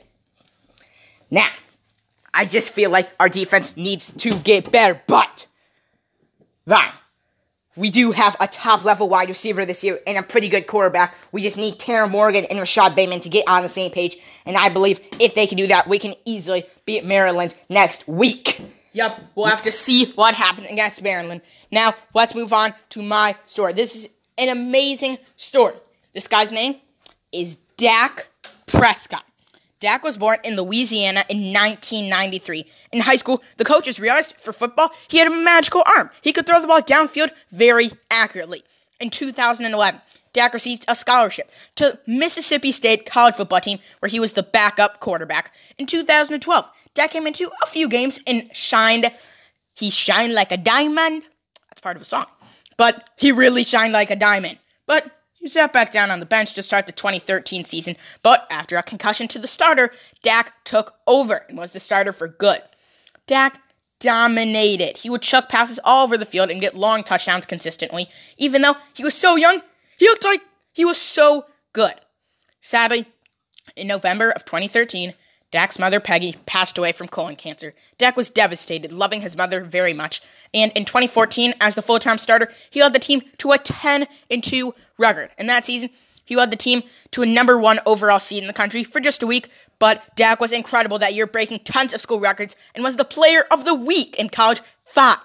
[1.31, 1.49] Now,
[2.33, 5.47] I just feel like our defense needs to get better, but
[6.65, 6.93] Ryan,
[7.75, 11.15] we do have a top level wide receiver this year and a pretty good quarterback.
[11.31, 14.17] We just need Tanner Morgan and Rashod Bateman to get on the same page.
[14.45, 18.61] And I believe if they can do that, we can easily beat Maryland next week.
[18.91, 21.41] Yep, we'll have to see what happens against Maryland.
[21.71, 23.73] Now, let's move on to my story.
[23.73, 25.75] This is an amazing story.
[26.13, 26.75] This guy's name
[27.31, 28.27] is Dak
[28.67, 29.23] Prescott.
[29.83, 32.65] Dak was born in Louisiana in 1993.
[32.93, 36.09] In high school, the coaches realized for football, he had a magical arm.
[36.21, 38.63] He could throw the ball downfield very accurately.
[39.01, 39.99] In 2011,
[40.31, 45.01] Dak received a scholarship to Mississippi State college football team where he was the backup
[45.01, 45.53] quarterback.
[45.77, 49.11] In 2012, Dak came into a few games and shined.
[49.75, 51.23] He shined like a diamond.
[51.69, 52.27] That's part of a song.
[52.77, 54.59] But he really shined like a diamond.
[54.85, 55.11] But
[55.43, 58.81] he sat back down on the bench to start the 2013 season, but after a
[58.81, 62.61] concussion to the starter, Dak took over and was the starter for good.
[63.27, 63.59] Dak
[63.99, 64.95] dominated.
[64.95, 68.07] He would chuck passes all over the field and get long touchdowns consistently.
[68.37, 69.61] Even though he was so young,
[69.97, 70.39] he looked like
[70.71, 71.93] he was so good.
[72.61, 73.05] Sadly,
[73.75, 75.13] in November of 2013,
[75.53, 77.75] Dak's mother, Peggy, passed away from colon cancer.
[77.99, 80.19] Dak was devastated, loving his mother very much.
[80.51, 84.07] And in 2014, as the full time starter, he led the team to a 10
[84.41, 85.29] 2 record.
[85.37, 85.91] In that season,
[86.25, 89.21] he led the team to a number one overall seed in the country for just
[89.21, 92.95] a week, but Dak was incredible that year, breaking tons of school records and was
[92.95, 95.19] the player of the week in college five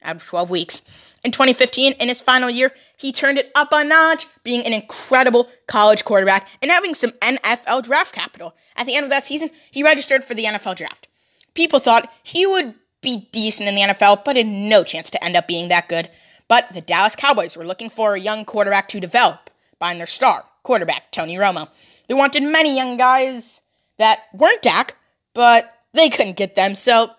[0.00, 0.82] out of 12 weeks.
[1.24, 5.48] In 2015, in his final year, he turned it up a notch, being an incredible
[5.66, 8.54] college quarterback and having some NFL draft capital.
[8.76, 11.08] At the end of that season, he registered for the NFL draft.
[11.54, 15.36] People thought he would be decent in the NFL, but had no chance to end
[15.36, 16.08] up being that good.
[16.48, 20.44] But the Dallas Cowboys were looking for a young quarterback to develop, buying their star
[20.62, 21.68] quarterback, Tony Romo.
[22.08, 23.60] They wanted many young guys
[23.98, 24.96] that weren't Dak,
[25.34, 27.10] but they couldn't get them, so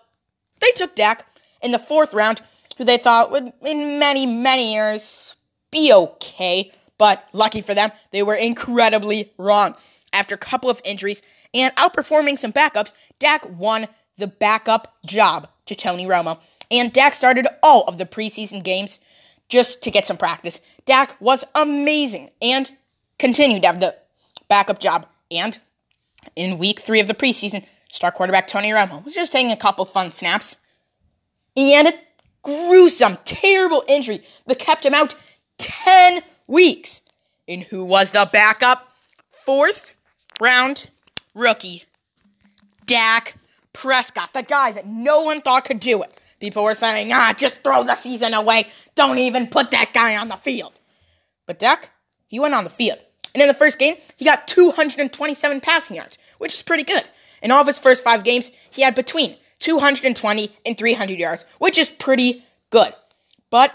[0.60, 1.24] they took Dak
[1.62, 2.42] in the fourth round
[2.76, 5.34] who they thought would, in many, many years,
[5.70, 6.72] be okay.
[6.98, 9.74] But lucky for them, they were incredibly wrong.
[10.12, 11.22] After a couple of injuries
[11.54, 16.40] and outperforming some backups, Dak won the backup job to Tony Romo.
[16.70, 19.00] And Dak started all of the preseason games
[19.48, 20.60] just to get some practice.
[20.86, 22.70] Dak was amazing and
[23.18, 23.96] continued to have the
[24.48, 25.06] backup job.
[25.30, 25.58] And
[26.36, 29.84] in week three of the preseason, star quarterback Tony Romo was just taking a couple
[29.84, 30.56] fun snaps.
[31.56, 31.92] And a
[32.42, 35.14] gruesome, terrible injury that kept him out
[35.58, 37.02] 10 weeks.
[37.46, 38.90] And who was the backup?
[39.44, 39.94] Fourth
[40.40, 40.90] round
[41.34, 41.84] rookie,
[42.86, 43.34] Dak
[43.72, 46.20] Prescott, the guy that no one thought could do it.
[46.40, 48.66] People were saying, ah, just throw the season away.
[48.94, 50.72] Don't even put that guy on the field.
[51.46, 51.90] But Dak,
[52.26, 52.98] he went on the field.
[53.34, 57.02] And in the first game, he got 227 passing yards, which is pretty good.
[57.42, 61.78] In all of his first five games, he had between 220 and 300 yards, which
[61.78, 62.92] is pretty good.
[63.50, 63.72] But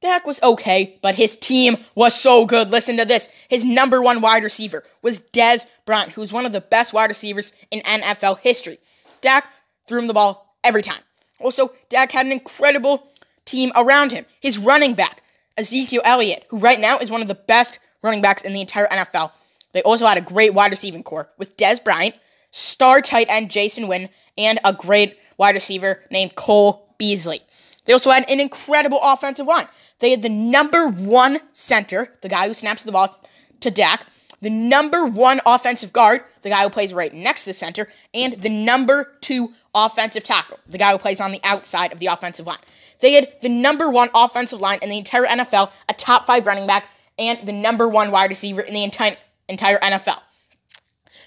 [0.00, 2.70] Dak was okay, but his team was so good.
[2.70, 3.28] Listen to this.
[3.48, 7.52] His number one wide receiver was Dez Bryant, who's one of the best wide receivers
[7.70, 8.78] in NFL history.
[9.20, 9.46] Dak
[9.86, 11.02] threw him the ball every time.
[11.38, 13.06] Also, Dak had an incredible
[13.44, 14.24] team around him.
[14.40, 15.22] His running back,
[15.58, 18.88] Ezekiel Elliott, who right now is one of the best running backs in the entire
[18.88, 19.32] NFL.
[19.72, 22.14] They also had a great wide receiving core with Dez Bryant,
[22.50, 24.08] star tight end Jason Witten,
[24.38, 27.42] and a great wide receiver named Cole Beasley.
[27.84, 29.66] They also had an incredible offensive line.
[29.98, 33.18] They had the number one center, the guy who snaps the ball
[33.60, 34.06] to Dak,
[34.40, 38.34] the number one offensive guard, the guy who plays right next to the center, and
[38.34, 42.46] the number two offensive tackle, the guy who plays on the outside of the offensive
[42.46, 42.58] line.
[43.00, 46.66] They had the number one offensive line in the entire NFL, a top five running
[46.66, 49.16] back, and the number one wide receiver in the entire
[49.48, 50.20] entire NFL.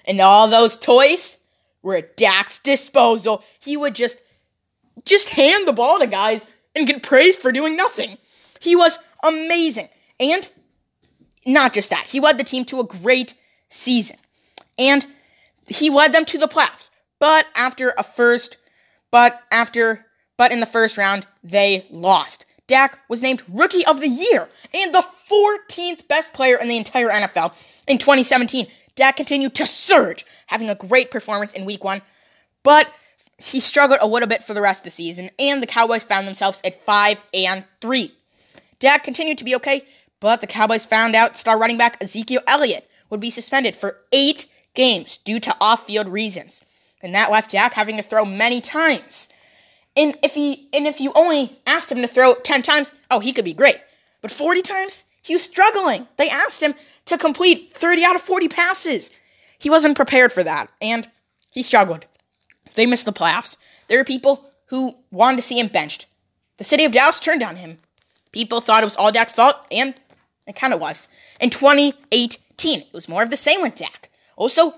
[0.06, 1.38] And all those toys
[1.82, 3.44] were at Dak's disposal.
[3.60, 4.22] He would just
[5.06, 8.18] just hand the ball to guys and get praised for doing nothing.
[8.60, 9.90] He was amazing.
[10.20, 10.48] And
[11.46, 13.34] not just that, he led the team to a great
[13.70, 14.18] season.
[14.78, 15.06] And
[15.68, 16.90] he led them to the playoffs.
[17.20, 18.58] But after a first,
[19.12, 20.06] but after,
[20.38, 22.46] but in the first round, they lost.
[22.68, 27.10] Dak was named Rookie of the Year and the 14th best player in the entire
[27.10, 27.54] NFL
[27.88, 28.68] in 2017.
[28.96, 32.02] Dak continued to surge, having a great performance in week one,
[32.64, 32.92] but
[33.38, 36.28] he struggled a little bit for the rest of the season, and the Cowboys found
[36.28, 38.12] themselves at 5 and 3.
[38.80, 39.86] Dak continued to be okay,
[40.20, 44.46] but the Cowboys found out star running back Ezekiel Elliott would be suspended for eight
[44.74, 46.62] games due to off field reasons.
[47.02, 49.28] And that left Dak having to throw many times.
[49.96, 53.34] And if he and if you only asked him to throw 10 times, oh, he
[53.34, 53.78] could be great.
[54.22, 56.08] But 40 times, he was struggling.
[56.18, 56.74] They asked him
[57.06, 59.10] to complete 30 out of 40 passes.
[59.60, 61.08] He wasn't prepared for that, and
[61.52, 62.06] he struggled.
[62.76, 63.58] They missed the playoffs.
[63.88, 66.08] There were people who wanted to see him benched.
[66.58, 67.78] The city of Dallas turned on him.
[68.32, 69.94] People thought it was all Dak's fault, and
[70.48, 71.08] it kind of was.
[71.40, 74.10] In 2018, it was more of the same with Dak.
[74.36, 74.74] Also,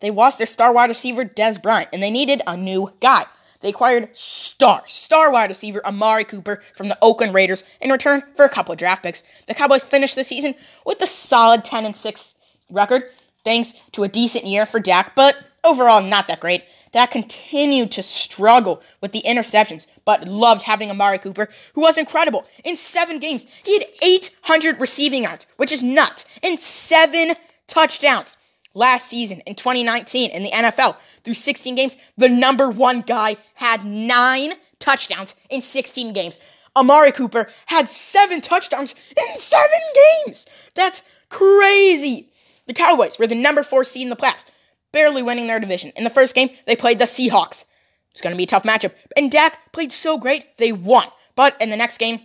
[0.00, 3.24] they lost their star wide receiver, Dez Bryant, and they needed a new guy.
[3.60, 8.44] They acquired star, star wide receiver Amari Cooper from the Oakland Raiders in return for
[8.44, 9.22] a couple of draft picks.
[9.46, 10.54] The Cowboys finished the season
[10.86, 12.34] with a solid 10 and 6
[12.70, 13.10] record,
[13.44, 16.64] thanks to a decent year for Dak, but overall not that great.
[16.92, 22.44] Dak continued to struggle with the interceptions, but loved having Amari Cooper, who was incredible.
[22.64, 27.34] In seven games, he had 800 receiving yards, which is nuts, and seven
[27.68, 28.36] touchdowns.
[28.74, 33.84] Last season, in 2019, in the NFL, through 16 games, the number one guy had
[33.84, 36.38] nine touchdowns in 16 games.
[36.76, 39.80] Amari Cooper had seven touchdowns in seven
[40.24, 40.46] games.
[40.74, 42.28] That's crazy.
[42.66, 44.44] The Cowboys were the number four seed in the playoffs,
[44.92, 45.92] barely winning their division.
[45.96, 47.64] In the first game, they played the Seahawks.
[48.10, 48.92] It's going to be a tough matchup.
[49.16, 51.08] And Dak played so great, they won.
[51.34, 52.20] But in the next game,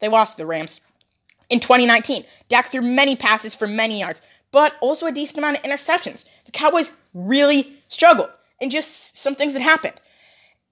[0.00, 0.80] they lost the Rams.
[1.48, 4.20] In 2019, Dak threw many passes for many yards,
[4.52, 6.24] but also a decent amount of interceptions.
[6.44, 8.30] The Cowboys really struggled
[8.60, 9.94] and just some things that happened.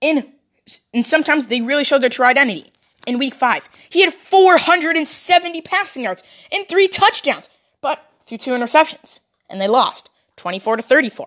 [0.01, 0.33] In
[0.93, 2.71] and sometimes they really showed their true identity.
[3.07, 7.49] In week five, he had 470 passing yards and three touchdowns,
[7.81, 11.27] but threw two interceptions, and they lost 24 to 34.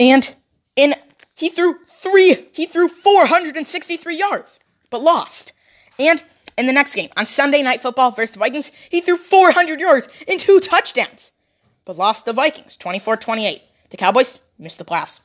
[0.00, 0.34] And
[0.76, 0.94] in
[1.34, 5.52] he threw three, he threw 463 yards, but lost.
[5.98, 6.22] And
[6.56, 10.08] in the next game, on Sunday Night Football versus the Vikings, he threw 400 yards
[10.26, 11.32] and two touchdowns,
[11.84, 13.62] but lost the Vikings 24 28.
[13.90, 15.20] The Cowboys missed the playoffs.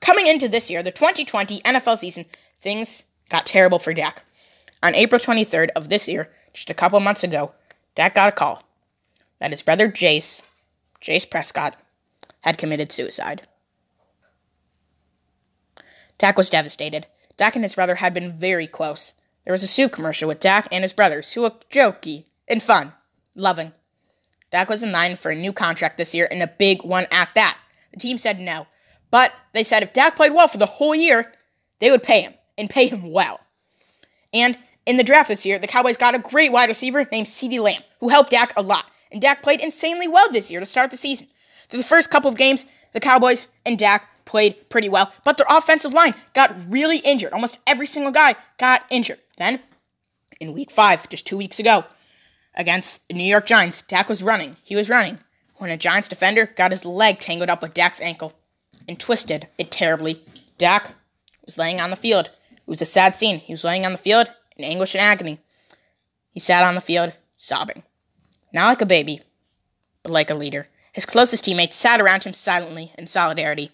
[0.00, 2.24] Coming into this year, the 2020 NFL season,
[2.60, 4.22] things got terrible for Dak.
[4.82, 7.52] On April 23rd of this year, just a couple months ago,
[7.94, 8.62] Dak got a call
[9.38, 10.42] that his brother Jace,
[11.02, 11.76] Jace Prescott,
[12.42, 13.42] had committed suicide.
[16.18, 17.06] Dak was devastated.
[17.36, 19.12] Dak and his brother had been very close.
[19.44, 22.92] There was a soup commercial with Dak and his brothers, who looked jokey and fun,
[23.34, 23.72] loving.
[24.50, 27.30] Dak was in line for a new contract this year and a big one at
[27.34, 27.58] that.
[27.92, 28.66] The team said no,
[29.10, 31.32] but they said if Dak played well for the whole year,
[31.78, 33.40] they would pay him and pay him well.
[34.34, 37.60] And in the draft this year, the Cowboys got a great wide receiver named CeeDee
[37.60, 38.86] Lamb, who helped Dak a lot.
[39.12, 41.28] And Dak played insanely well this year to start the season.
[41.68, 45.46] Through the first couple of games, the Cowboys and Dak played pretty well, but their
[45.50, 47.32] offensive line got really injured.
[47.32, 49.18] Almost every single guy got injured.
[49.38, 49.60] Then,
[50.38, 51.84] in week five, just two weeks ago,
[52.54, 54.54] against the New York Giants, Dak was running.
[54.62, 55.18] He was running
[55.56, 58.34] when a Giants defender got his leg tangled up with Dak's ankle
[58.86, 60.22] and twisted it terribly.
[60.58, 60.92] Dak
[61.44, 62.30] was laying on the field.
[62.52, 63.38] It was a sad scene.
[63.38, 65.40] He was laying on the field in anguish and agony.
[66.30, 67.82] He sat on the field, sobbing.
[68.52, 69.22] Not like a baby,
[70.02, 70.68] but like a leader.
[70.92, 73.72] His closest teammates sat around him silently in solidarity.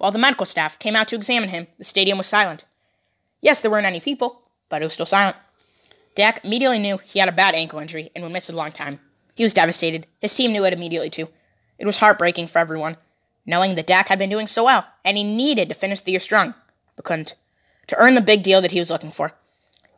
[0.00, 2.64] While the medical staff came out to examine him, the stadium was silent.
[3.42, 5.36] Yes, there weren't any people, but it was still silent.
[6.14, 8.98] Dak immediately knew he had a bad ankle injury and would miss a long time.
[9.34, 10.06] He was devastated.
[10.22, 11.28] His team knew it immediately, too.
[11.78, 12.96] It was heartbreaking for everyone,
[13.44, 16.20] knowing that Dak had been doing so well, and he needed to finish the year
[16.20, 16.54] strong,
[16.96, 17.34] but couldn't,
[17.88, 19.32] to earn the big deal that he was looking for.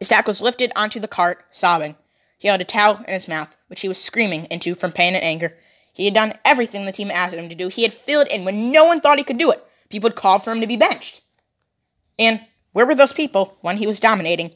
[0.00, 1.94] As Dak was lifted onto the cart, sobbing,
[2.36, 5.22] he held a towel in his mouth, which he was screaming into from pain and
[5.22, 5.56] anger.
[5.92, 7.68] He had done everything the team asked him to do.
[7.68, 9.64] He had filled in when no one thought he could do it.
[9.92, 11.20] People would call for him to be benched.
[12.18, 12.40] And
[12.72, 14.52] where were those people when he was dominating?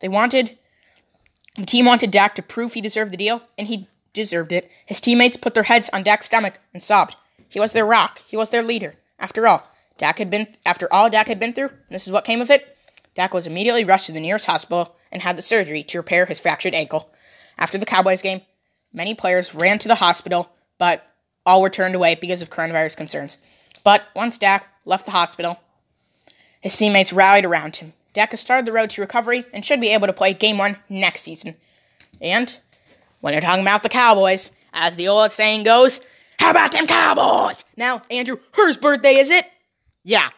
[0.00, 0.58] They wanted,
[1.56, 4.70] the team wanted Dak to prove he deserved the deal, and he deserved it.
[4.84, 7.16] His teammates put their heads on Dak's stomach and sobbed.
[7.48, 8.20] He was their rock.
[8.26, 8.96] He was their leader.
[9.18, 9.66] After all,
[9.96, 12.76] Dak had been after all Dak had been through, this is what came of it.
[13.14, 16.38] Dak was immediately rushed to the nearest hospital and had the surgery to repair his
[16.38, 17.10] fractured ankle.
[17.56, 18.42] After the Cowboys game,
[18.92, 21.02] many players ran to the hospital, but
[21.46, 23.38] all were turned away because of coronavirus concerns.
[23.86, 25.60] But once Dak left the hospital,
[26.60, 27.92] his teammates rallied around him.
[28.14, 30.76] Dak has started the road to recovery and should be able to play game one
[30.88, 31.54] next season.
[32.20, 32.52] And
[33.20, 36.00] when you're talking about the Cowboys, as the old saying goes,
[36.40, 37.64] how about them Cowboys?
[37.76, 39.46] Now, Andrew, whose birthday is it?
[40.02, 40.30] Yeah,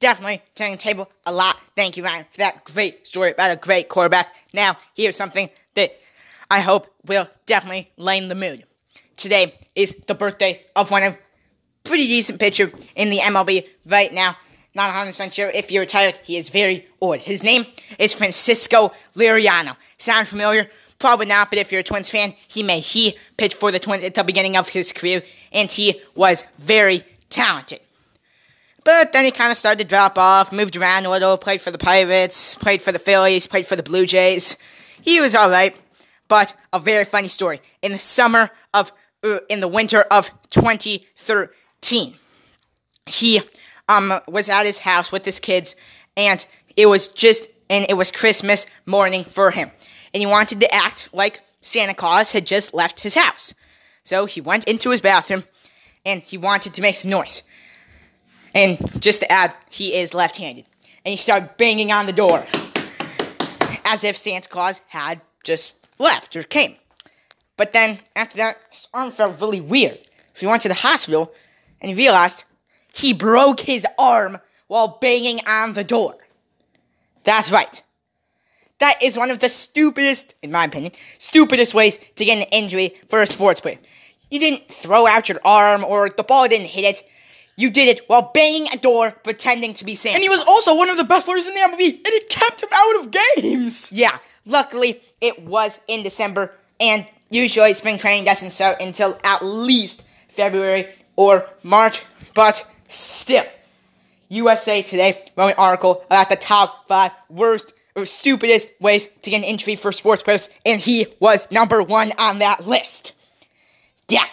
[0.00, 1.60] definitely turning the table a lot.
[1.76, 4.34] Thank you, Ryan, for that great story about a great quarterback.
[4.52, 5.92] Now, here's something that
[6.50, 8.64] I hope will definitely lighten the mood.
[9.14, 11.16] Today is the birthday of one of
[11.86, 14.36] pretty decent pitcher in the MLB right now.
[14.74, 16.18] Not 100% sure if you're retired.
[16.22, 17.18] He is very old.
[17.18, 17.64] His name
[17.98, 19.74] is Francisco Liriano.
[19.96, 20.68] Sound familiar?
[20.98, 22.80] Probably not, but if you're a Twins fan, he may.
[22.80, 25.22] He pitched for the Twins at the beginning of his career,
[25.52, 27.80] and he was very talented.
[28.84, 31.70] But then he kind of started to drop off, moved around a little, played for
[31.70, 34.56] the Pirates, played for the Phillies, played for the Blue Jays.
[35.02, 35.76] He was alright,
[36.28, 37.60] but a very funny story.
[37.82, 38.92] In the summer of,
[39.24, 41.48] uh, in the winter of 2013,
[41.88, 43.40] he
[43.88, 45.76] um was at his house with his kids,
[46.16, 46.44] and
[46.76, 49.70] it was just, and it was Christmas morning for him,
[50.12, 53.54] and he wanted to act like Santa Claus had just left his house.
[54.04, 55.44] So he went into his bathroom,
[56.04, 57.42] and he wanted to make some noise.
[58.54, 60.64] And just to add, he is left handed.
[61.04, 62.44] And he started banging on the door
[63.84, 66.76] as if Santa Claus had just left or came.
[67.56, 69.98] But then, after that, his arm felt really weird.
[70.34, 71.32] So he went to the hospital
[71.80, 72.44] and he realized
[72.92, 76.16] he broke his arm while banging on the door.
[77.24, 77.82] That's right.
[78.78, 82.94] That is one of the stupidest, in my opinion, stupidest ways to get an injury
[83.08, 83.78] for a sports player.
[84.30, 87.02] You didn't throw out your arm or the ball didn't hit it.
[87.56, 90.16] You did it while banging a door, pretending to be Santa.
[90.16, 92.62] And he was also one of the best players in the MLB, and it kept
[92.62, 93.90] him out of games.
[93.90, 100.02] Yeah, luckily it was in December, and usually spring training doesn't start until at least
[100.28, 102.02] February or March,
[102.34, 103.44] but still.
[104.28, 109.38] USA Today wrote an article about the top five worst or stupidest ways to get
[109.38, 113.12] an injury for sports players, and he was number one on that list.
[114.08, 114.26] Yeah.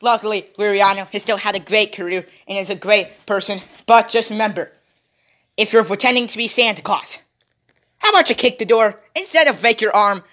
[0.00, 4.30] Luckily, Liriano has still had a great career and is a great person, but just
[4.30, 4.70] remember,
[5.56, 7.18] if you're pretending to be Santa Claus,
[7.98, 10.24] how about you kick the door instead of fake your arm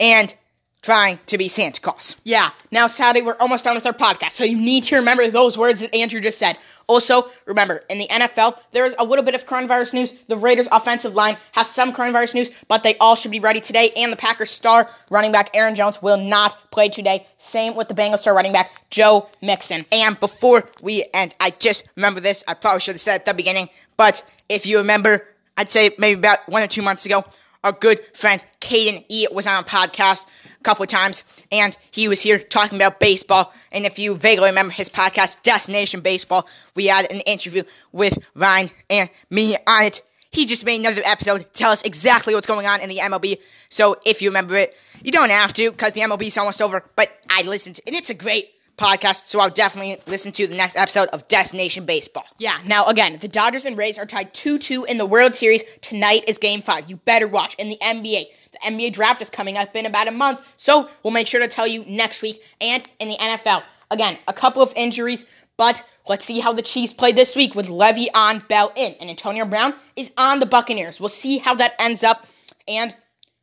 [0.00, 0.34] and
[0.82, 2.16] trying to be Santa Claus?
[2.24, 5.58] Yeah, now Saturday we're almost done with our podcast, so you need to remember those
[5.58, 6.56] words that Andrew just said.
[6.88, 10.14] Also, remember, in the NFL, there is a little bit of coronavirus news.
[10.28, 13.90] The Raiders' offensive line has some coronavirus news, but they all should be ready today.
[13.94, 17.26] And the Packers' star running back Aaron Jones will not play today.
[17.36, 19.84] Same with the Bengals' star running back Joe Mixon.
[19.92, 22.42] And before we end, I just remember this.
[22.48, 23.68] I probably should have said at the beginning,
[23.98, 27.22] but if you remember, I'd say maybe about one or two months ago,
[27.64, 30.24] our good friend Caden E was on a podcast
[30.60, 33.52] a couple of times, and he was here talking about baseball.
[33.72, 38.70] And if you vaguely remember his podcast, Destination Baseball, we had an interview with Ryan
[38.90, 40.02] and me on it.
[40.30, 43.40] He just made another episode to tell us exactly what's going on in the MLB.
[43.70, 46.84] So if you remember it, you don't have to because the MLB is almost over.
[46.96, 50.76] But I listened, and it's a great podcast, so I'll definitely listen to the next
[50.76, 52.24] episode of Destination Baseball.
[52.38, 55.62] Yeah, now again, the Dodgers and Rays are tied 2 2 in the World Series.
[55.80, 56.88] Tonight is game five.
[56.88, 57.54] You better watch.
[57.56, 58.26] In the NBA,
[58.62, 61.48] the NBA draft is coming up in about a month, so we'll make sure to
[61.48, 62.42] tell you next week.
[62.60, 66.92] And in the NFL, again, a couple of injuries, but let's see how the Chiefs
[66.92, 68.94] play this week with Le'Veon Bell in.
[69.00, 71.00] And Antonio Brown is on the Buccaneers.
[71.00, 72.26] We'll see how that ends up.
[72.66, 72.94] And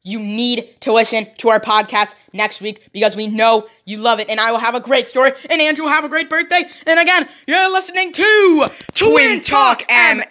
[0.06, 4.30] you need to listen to our podcast next week because we know you love it.
[4.30, 6.64] And I will have a great story, and Andrew will have a great birthday.
[6.86, 10.24] And again, you're listening to Twin Talk MN.